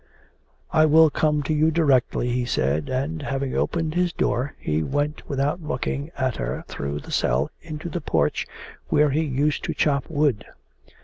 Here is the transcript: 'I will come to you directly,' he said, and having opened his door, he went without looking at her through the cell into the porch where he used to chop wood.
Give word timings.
'I 0.73 0.87
will 0.87 1.09
come 1.11 1.43
to 1.43 1.53
you 1.53 1.69
directly,' 1.69 2.31
he 2.31 2.43
said, 2.43 2.89
and 2.89 3.21
having 3.21 3.55
opened 3.55 3.93
his 3.93 4.11
door, 4.11 4.55
he 4.57 4.81
went 4.81 5.29
without 5.29 5.61
looking 5.61 6.09
at 6.17 6.37
her 6.37 6.65
through 6.67 7.01
the 7.01 7.11
cell 7.11 7.51
into 7.61 7.87
the 7.87 8.01
porch 8.01 8.47
where 8.87 9.11
he 9.11 9.21
used 9.23 9.63
to 9.65 9.75
chop 9.75 10.09
wood. 10.09 10.43